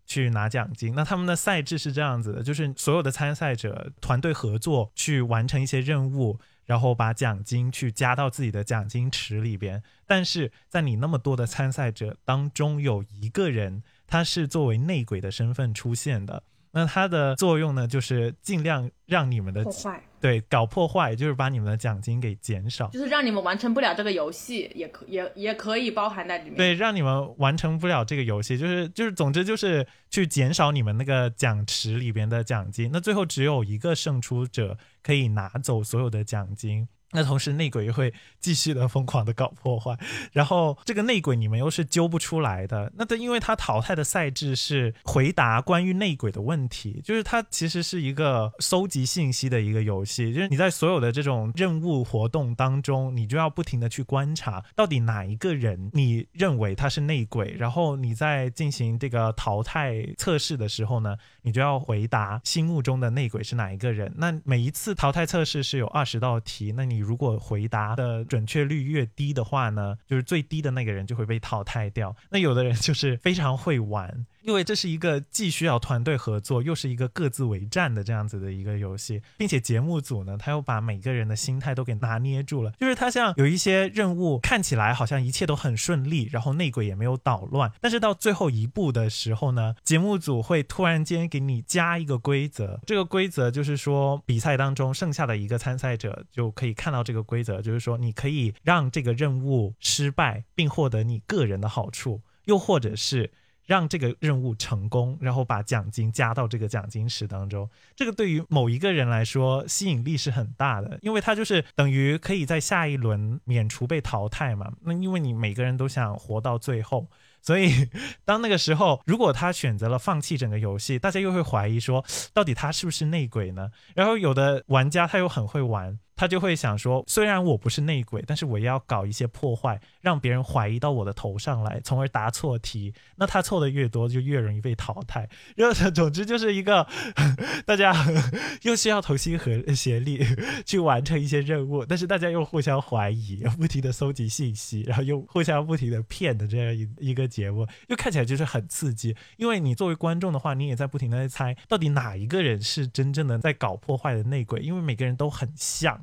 [0.07, 0.95] 去拿奖金。
[0.95, 6.39] 那他们的赛制是这样子的，就是所有的参赛者团队合作去完成一些任务。
[6.71, 26.57] 然后把奖金去加到自己的奖金池里边，但是在你那么多的参赛者当中，有一个人他是作为内鬼的身份出现的，那它的作用呢，就是尽量让你们的破坏，对搞破坏，就是把你们的奖金给减少，就是让你们完成不了这个游戏，也可也也可以包含在里面。
[26.57, 32.91] 对，让你们完成不了这个游戏，就是就是，总之就是去减少你们那个奖池里边的奖金。
[32.93, 36.87] 那最后只有一个胜出者可以拿走所有的奖金。
[37.13, 39.99] 那同时内鬼会继续的疯狂的搞破坏，
[40.33, 42.93] 然后这个内鬼你们又是揪不出来的。
[42.97, 64.13] 那它因为它淘汰的赛制是回答关于内鬼的问题，就是它其实是一个搜集信息的一个游戏，就是你在所有的这种任务活动当中，你就要不停的去观察到底哪一个人你认为他是内鬼，然后你在进行这个淘汰测试的时候呢，你就要回答心目中的内鬼是哪一个人。
[64.17, 72.15] 那每一次淘汰测试是有二十道题，那你如果回答的准确率越低的话呢，就是最低的那个人就会被淘汰掉。
[72.31, 82.73] 那有的人就是非常会玩，因为这是一个既需要团队合作，又是一个各自为战的这样子的一个游戏，并且节目组呢，他又把每个人的心态都给拿捏住了。
[82.73, 103.31] 就是他像有一些任务看起来好像一切都很顺利，然后内鬼也没有捣乱，但是到最后一步的时候呢，节目组会突然间给你加一个规则，这个规则就是说比赛当中剩下的一个参赛者就可以看到这个规则，就是说你可以让这个任务失败，并获得你个人的好处，又或者是
[103.67, 107.69] 让这个任务成功，然后把奖金加到这个奖金池当中。
[107.95, 114.73] 这个对于某一个人来说吸引力是很大的，因为他就是等于可以在下一轮免除被淘汰嘛。
[114.83, 117.09] 那因为你每个人都想活到最后。
[117.43, 117.89] 所以，
[118.27, 122.05] 当那个时候，如果他选择了放弃整个游戏，大家又会怀疑说，
[122.35, 123.71] 到底他是不是内鬼呢？
[123.95, 125.99] 然后有的玩家他又很会玩。
[126.21, 132.93] 他就会想说，虽然我不是内鬼，但是我要搞一些破坏，让别人怀疑到我的头上来，从而答错题。
[133.17, 135.27] 那他错的越多，就越容易被淘汰。
[135.57, 136.87] 然后，总之就是一个
[137.65, 137.95] 大家
[138.65, 140.23] 又需要同心合协力
[140.67, 149.17] 去完成一些任务，但是大家又互相怀疑，不停的搜集信息，然后又互相不停的骗的这样一一个节目，又看起来就是很刺激。
[149.39, 154.61] 因为你作为观众的话，你也在不停的在猜，到底哪一个人是真正的在搞破坏的内鬼？
[154.61, 155.99] 因为每个人都很像。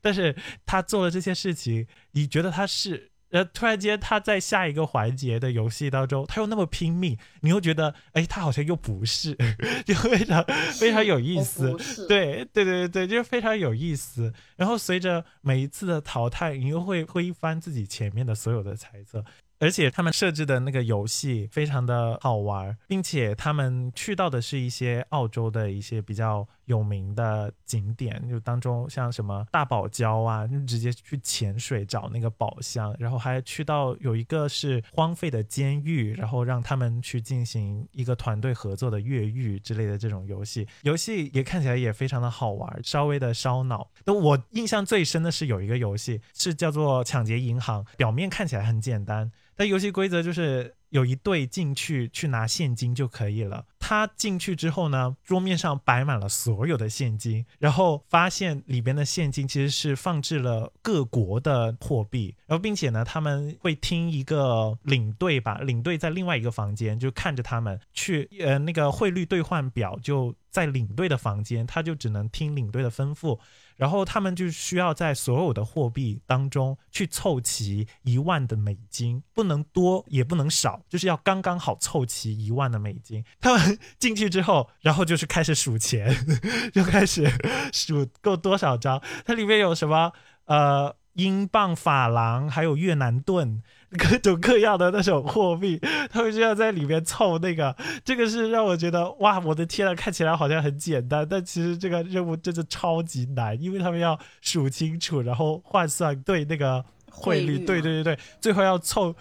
[0.00, 0.36] 但是
[0.66, 3.12] 他做了这些事情，你觉得他是？
[3.30, 9.36] 呃，突然间他在下一个环节的游戏当中，他又那么拼命，你又觉得，哎，他好像又不是，
[9.84, 10.42] 就非常
[10.80, 11.76] 非常有意思。
[12.08, 14.32] 对对对对对，就是非常有意思。
[14.56, 19.22] 然后随着每一次的淘汰，你又会推翻自己前面的所有的猜测。
[19.58, 43.90] 而且他们设置的那个游戏非常的好玩，并且他们去到的是一些澳洲的一些比较有名的景点，就当中像什么大堡礁啊，就直接去潜水找那个宝箱，然后还去到有一个是荒废的监狱，然后让他们去进行一个团队合作的越狱之类的这种游戏，游戏也看起来也非常的好玩，稍微的烧脑。
[44.04, 49.32] 那我印象最深的是有一个游戏是叫做抢劫银行，表面看起来很简单。
[49.58, 53.66] 那游戏规则就是有一队进去去拿现金就可以了。
[53.78, 73.38] 他进去之后呢，桌面上摆满了所有的现金，然后发现里边的现金其实是放置了各国的货币，然后并且呢，他们会听一个领队吧，领队在另外一个房间就看着他们去，呃，那个汇率兑换表就在领队的房间，他就只能听领队的吩咐。
[73.78, 83.24] 然后他们就需要在所有的货币当中去凑齐一万的美金，不能多也不能少，就是要刚刚好凑齐一万的美金。
[83.40, 86.12] 他们进去之后，然后就是开始数钱，
[86.74, 87.26] 就开始
[87.72, 89.00] 数够多少张。
[89.24, 90.12] 它里面有什么？
[90.46, 93.62] 呃，英镑、法郎，还有越南盾。
[93.96, 95.80] 各种各样的那种货币，
[96.10, 97.74] 他们就要在里面凑那个，
[98.04, 109.14] 这个是让我觉得哇，我的天啊，看起来好像很简单，但其实这个任务真的超级难，因为他们要数清楚，然后换算对那个汇率，对对对对，最后要凑，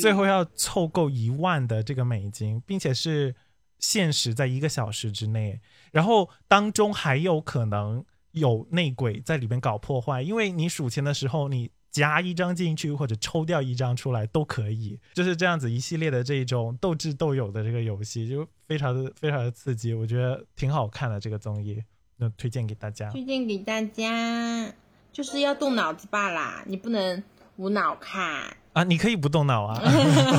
[0.00, 3.34] 最后要凑够一万的这个美金，并且是
[3.78, 5.60] 限时在一个小时之内，
[5.92, 11.70] 然后当中还有可能有内鬼在里面搞破坏，因为你数钱的时候你。
[11.94, 21.80] 加一张进去或者抽掉一张出来都可以，就是这样子一系列的这种斗智斗勇的这个游戏，就非常的非常的刺激，我觉得挺好看的这个综艺，
[22.16, 23.08] 那推荐给大家。
[23.10, 24.74] 推荐给大家，
[25.12, 27.22] 就是要动脑子罢啦，你不能
[27.58, 28.82] 无脑看啊！
[28.82, 29.80] 你可以不动脑啊，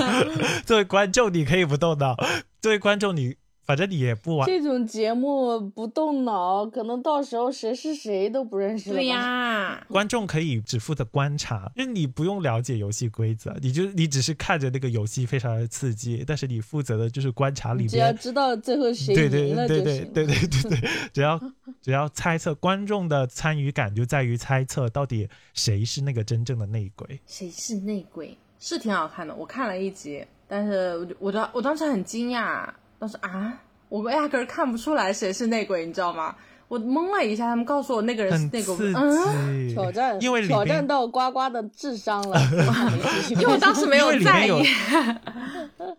[0.67, 2.17] 作为观众你可以不动脑，
[2.59, 3.37] 作为观众你。
[3.65, 8.95] 反正你也不玩这种节目，不动脑，可能到时候谁是谁都不认识了。
[8.95, 17.89] 对呀，观众可以只负责观察，因为你不用了解游戏规则，你就你只是看着那个游戏非常的刺激，但是你负责的就是观察里面。
[17.89, 19.83] 只要知道最后谁赢了就行。
[19.83, 21.41] 对对对对对对对，只要
[21.81, 27.19] 只要猜测，观众的参与感就在于猜测到底谁是那个真正的内鬼。
[27.25, 28.37] 谁是内鬼？
[28.59, 32.69] 是挺好看的，我看了一集，但是我我当我当时很惊讶。
[32.99, 33.53] 当时啊，
[33.89, 36.35] 我压根儿看不出来谁是内鬼，你知道吗？
[36.67, 42.39] 我懵了一下，他们告诉我那个人是内鬼，嗯， 挑战，因为挑战到呱呱的智商了，
[43.29, 44.63] 因为我当时没有在意，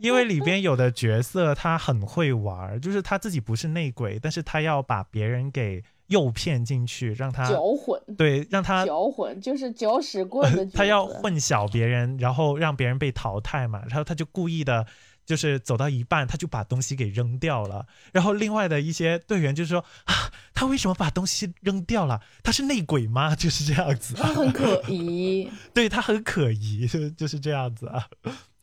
[0.00, 14.84] 因为里边 有的角色他很会玩，就是他自己不是内鬼，但是他要把别人给诱骗进去，让他搅混，对，让他搅混，就是搅屎棍的，他要混淆别人，然后让别人被淘汰嘛，然后他就故意的。
[15.26, 17.86] 就是走到一半，他就把东西给扔掉了。
[18.12, 22.22] 然后另外的一些队员就说：“啊，他为什么把东西扔掉了？
[22.42, 24.14] 他是内鬼吗？”就是这样子。
[24.14, 28.06] 他很可疑，对他很可疑，就就是这样子啊。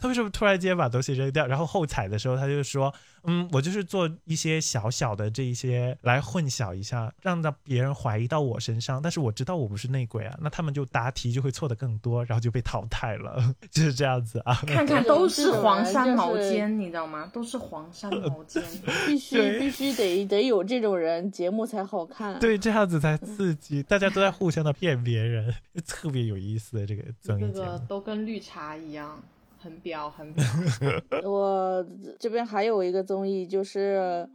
[0.03, 1.47] 他为什么突然间把东西扔掉？
[1.47, 2.93] 然后后采的时候，他就说
[3.23, 9.01] ：“嗯，我就是做一些小小的这一些来混淆一下，让到别人怀疑到我身上。
[9.01, 14.53] 但是我知道我不是内鬼啊， 那他们就答题就会错的更多，然后就被淘汰了，就是这样子啊。
[14.67, 17.29] 看看都是黄山毛尖，你知道吗？
[17.31, 18.61] 都是黄山毛尖，
[19.07, 22.37] 必须必须得得有这种人，节目才好看。
[22.41, 25.55] 对，这样子才刺激， 大家都在互相的骗别人，
[25.87, 29.23] 特别有意思的这个综艺节目，都跟绿茶一样。
[29.63, 30.43] 很彪很彪。
[31.23, 31.85] 我
[32.19, 34.29] 这边还有一个综艺，就是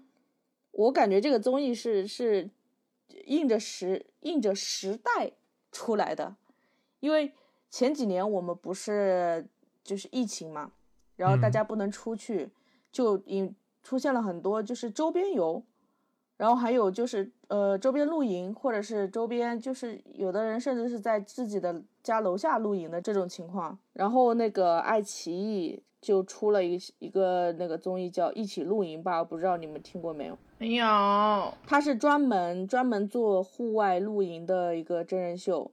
[0.71, 2.49] 我感觉这个综艺是是
[3.27, 5.33] 应着时应着时代
[5.71, 6.35] 出来的，
[7.01, 7.33] 因为
[7.69, 9.47] 前几年我们不是
[9.85, 10.73] 就是疫情嘛，
[11.17, 12.51] 然后大嗯家不能出去，
[12.91, 15.63] 就引出现了很多就是周边游，
[16.39, 23.79] 然后还有就是呃周边露营，或者是周边就是有的人甚至是在自己的家楼下露营的这种情况。
[23.93, 30.39] 然后那个爱奇艺就出了一个一个那个综艺叫《一起露营吧》，我不知道你们听过没有？
[30.59, 35.71] 没有，它是专门专门做户外露营的一个真人秀，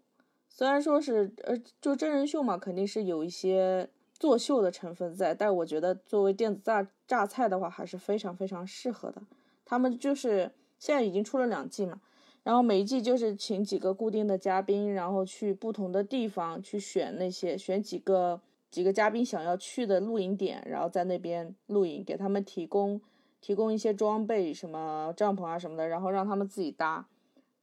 [0.48, 9.22] 虽然说是呃就真人秀嘛，肯定是有一些作秀的成分在，但我觉得作为电子榨榨菜的话，还是非常非常适合的。
[9.66, 12.02] 他们就是现在已经出了两季嘛，
[12.44, 23.02] 然后每一季就是请几个固定的嘉宾，然后去不同的地方去选那些选几个几个嘉宾想要去的露营点，然后在那边露营，给他们提供
[23.42, 27.08] 提供一些装备，什么帐篷啊什么的，然后让他们自己搭，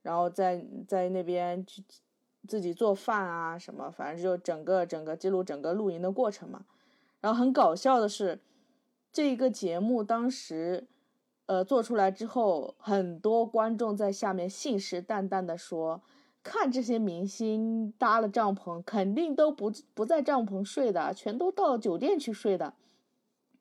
[0.02, 1.82] 然后在在那边去
[2.48, 6.64] 自己做饭啊什么，反正就整个整个记录整个露营的过程嘛。
[7.20, 8.40] 然后很搞笑的是，
[9.12, 10.88] 这一个节目当时
[11.52, 16.00] 呃做出来之后，很多观众在下面信誓旦旦的说。
[16.44, 22.74] 看这些明星搭了帐篷，肯定都不不在帐篷睡的，全都到酒店去睡的，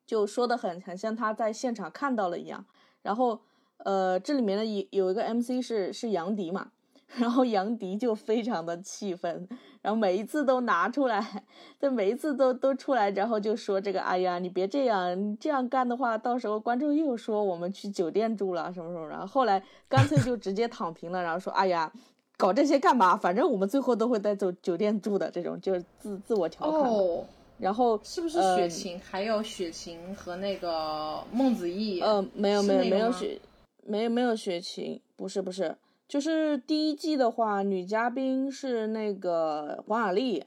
[0.04, 2.64] 就说的很很像他在现场看到了一样。
[3.02, 3.42] 然后，
[3.76, 6.72] 呃，这里面的有有一个 MC 是是杨迪嘛，
[7.16, 9.48] 然后杨迪就非常的气愤，
[9.80, 11.44] 然后每一次都拿出来，
[11.78, 21.92] 对，每一次都都出来，然后就说这个，哎呀，你别这样，你这样干的话，到时候观众又说我们去酒店住了什么什么，然后后来干脆就直接躺平了，然后说，哎呀。
[22.38, 23.16] 搞这些干嘛？
[23.16, 26.90] 反正我们最后都会在酒酒店住的，这种就是自自我调侃。
[26.90, 27.24] 哦，
[27.56, 29.00] 然后是不是呃雪晴？
[29.00, 32.00] 还有雪晴和那个孟子义？
[32.00, 33.40] 呃，没有没有没有雪，
[33.84, 35.76] 没有没有雪晴，不是不是，
[36.12, 40.44] 就是第一季的话，女嘉宾是那个黄雅莉，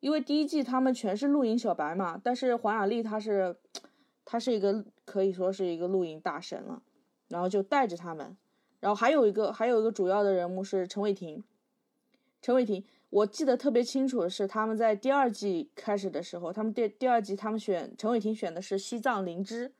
[0.00, 3.54] 因为第一季他们全是露营小白嘛，但是黄雅莉她是，
[4.24, 6.82] 她是一个可以说是一个露营大神了，
[7.28, 8.36] 然后就带着他们，
[8.80, 11.44] 然后还有一个还有一个主要的人物是陈伟霆，
[12.42, 19.72] 陈伟霆，我记得特别清楚的是他们在第二季开始的时候，他们第第二季他们选陈伟霆选的是西藏灵芝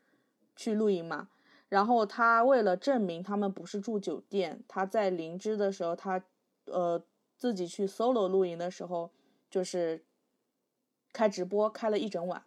[0.55, 1.31] 去露营嘛，
[1.71, 6.23] 然后他为了证明他们不是住酒店，他在灵芝的时候，他
[6.66, 7.03] 呃
[7.39, 9.11] 自己去 solo 露营的时候，
[9.49, 10.05] 就是
[11.12, 12.43] 开直播开了一整晚，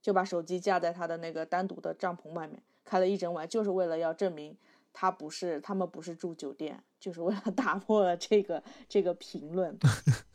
[0.00, 4.56] 就把手机架在他的那个单独的帐篷外面开了一整晚，就是为了要证明
[4.92, 9.76] 他不是他们不是住酒店，就是为了打破了这个这个评论，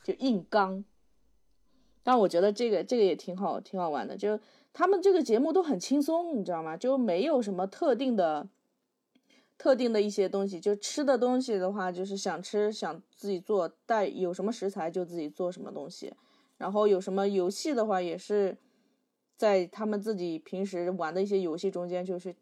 [0.03, 0.83] 就硬刚。
[2.07, 4.15] 但我觉得这个这个也挺好，挺好玩的。
[4.15, 4.39] 就
[4.71, 6.77] 他们这个节目都很轻松，你知道吗？
[6.77, 8.47] 就没有什么特定的、
[9.57, 10.57] 特定的一些东西。
[10.57, 16.13] 就吃的东西的话，就是想吃想自己做，带有什么食材就自己做什么东西。
[16.57, 18.55] 然后有什么游戏的话，也是
[19.35, 22.33] 在他们自己平时玩的一些游戏中间，就是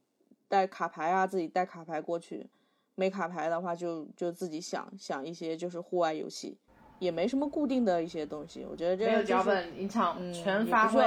[0.47, 2.45] 带卡牌啊，自己带卡牌过去。
[2.93, 6.55] 没卡牌的话就，就自己想想一些就是户外游戏，
[6.99, 8.65] 也没什么固定的一些东西。
[8.69, 11.03] 我觉得这没有就是脚本，一场嗯全发挥，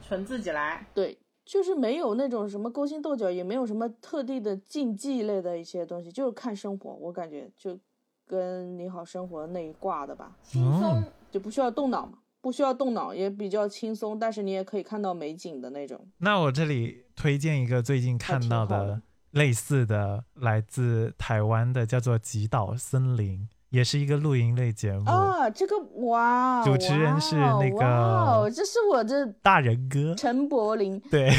[0.00, 0.86] 纯自己来。
[0.94, 6.92] 对，就是没有那种什么勾心斗角，也没有什么特地的竞技类的一些东西，就是看生活。
[6.94, 7.78] 我感觉就
[8.26, 16.04] 跟你好生活那一挂的吧，轻松，就不需要动脑嘛，不需要动脑，也比较轻松，但是你也可以看到美景的那种。
[16.18, 23.40] 那我这里推荐一个最近看到的类似的，来自台湾的，叫做《极岛森林》，
[23.76, 25.10] 也是一个露营类节目。
[25.10, 31.30] 啊，这个哇，主持人是那个哇哦，这是我的大人哥，陈柏霖 对，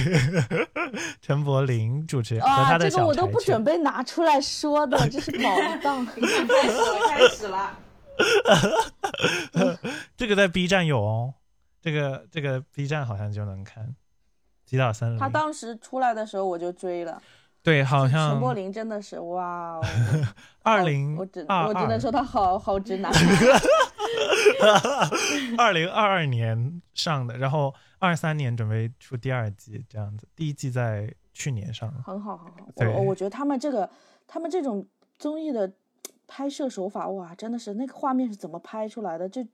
[1.20, 5.50] 陈柏霖主持和啊，他的小这个我都不准备拿出来说的， 这是宝
[5.82, 6.06] 藏。
[6.06, 6.28] 开始
[6.78, 7.80] 了，开始了。
[10.16, 11.34] 这个在 B 站有哦，
[11.82, 13.96] 这个这个 B 站好像就能看。
[14.64, 17.22] 极岛森林，他当时出来的时候我就追了，
[17.68, 19.82] 对，好像陈柏霖真的是哇哦。
[20.64, 23.12] 二零我只我只能说他好好直男
[25.58, 32.02] 二零二二年上的，然后二三年准备出第二季这样子，第一季在去年上了。
[32.06, 32.70] 很好很好。
[32.74, 33.90] 对我我觉得他们这个
[34.26, 34.88] 他们这种
[35.20, 35.70] 综艺的
[36.26, 39.28] 拍摄手法哇，真的是那个画面是怎么拍出来的？
[39.28, 39.46] 就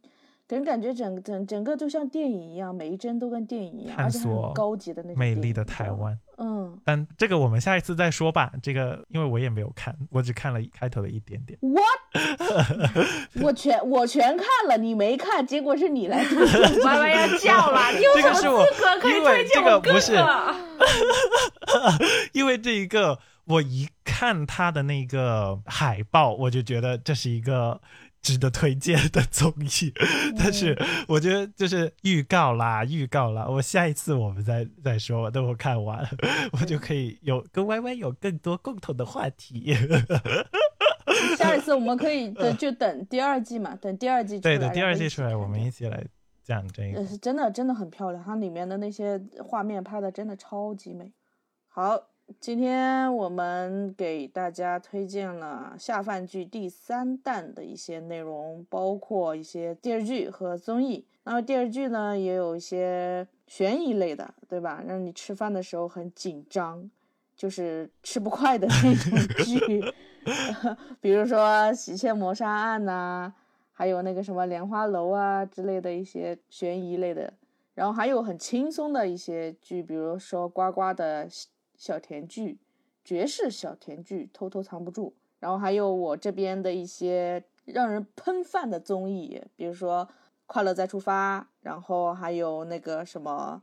[0.47, 8.51] 给人感觉整整整个就像电影一样，每一帧都跟电影一样，探而且索很高级的那种美丽的台湾，嗯但这个我们下一次再说吧。
[8.61, 11.57] 这个因为我也没有看，我只看了开头的一点点。
[11.61, 16.79] ，what 我全我全看了，你没看，结果是你来推荐。
[16.83, 19.93] 歪歪要叫了，你有什么资格可以推荐哥哥？
[22.33, 27.79] 因为这一个，我一看他的那个海报，我就觉得这是一个
[28.23, 29.93] 值得推荐的综艺。
[30.35, 30.75] 但是
[31.07, 36.03] 我觉得就是预告啦，预告啦，我下一次我们再再说，等我看完，
[36.53, 39.75] 我就可以有跟 Y Y 有更多共同的话题。
[41.37, 44.57] 下一次我们可以等就等第二季嘛，等第二季出来。
[44.57, 46.03] 对的，第二季出来，我们一起来
[46.43, 47.05] 讲这个呃，。
[47.05, 51.11] 是真的真的很漂亮，它里面的那些画面拍的真的超级美。
[51.67, 51.99] 好，
[52.39, 61.05] 今天我们给大家推荐了下饭剧第三弹的一些内容，包括一些电视剧和综艺。
[61.23, 64.83] 那么电视剧呢，也有一些悬疑类的，对吧？
[64.85, 66.89] 让你吃饭的时候很紧张，
[67.35, 69.93] 就是吃不快的那种 剧，
[70.99, 71.39] 比如说
[71.73, 73.33] 《喜鹊谋杀案》呐。
[73.75, 77.33] 还有那个什么莲花楼啊之类的一些悬疑类的，
[77.73, 81.27] 然后还有很轻松的一些剧，比如说呱呱的
[81.77, 82.57] 小小甜剧、
[83.03, 90.05] 绝世小甜剧、偷偷藏不住，然后还有我这边的一些让人喷饭的综艺，比如说
[90.45, 93.61] 《快乐再出发》，然后还有那个什么，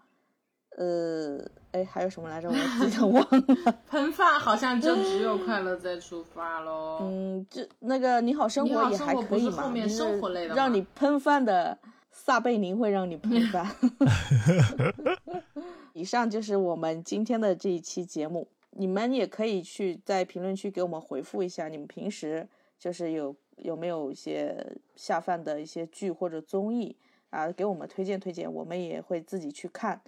[0.77, 1.39] 呃，
[1.73, 2.49] 哎，还有什么来着？
[2.49, 2.55] 我
[2.89, 3.73] 记得忘了。
[3.89, 6.99] 喷饭好像就只有快乐再出发喽。
[7.03, 11.79] 嗯，这那个你好生活也还可以嘛，后面生活类的吗让你喷饭的
[12.11, 13.67] 撒贝宁会让你喷饭。
[16.01, 22.49] 以上就是我们今天的这一期节目，你们也可以去在评论区给我们回复一下，你们平时
[22.79, 26.97] 就是有有没有一些下饭的一些剧或者综艺
[27.29, 30.01] 啊，给我们推荐推荐，我们也会自己去看，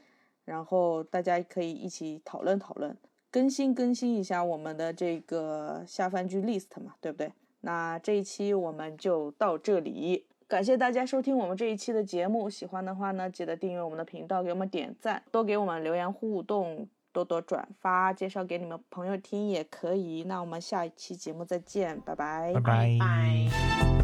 [0.47, 2.97] 然后大家可以一起讨论讨论。
[3.31, 7.31] 更新更新一下我们的这个下饭剧 list 嘛，对不对？
[7.61, 12.51] 那这一期我们就到这里，感谢大家收听我们这一期的节目。
[12.51, 20.25] 喜欢的话呢，记得订阅我们的频道，给我们点赞，多给我们留言互动，多多转发，介绍给你们朋友听也可以。
[20.25, 22.99] 那我们下一期节目再见，拜拜拜拜。
[23.01, 24.02] 拜。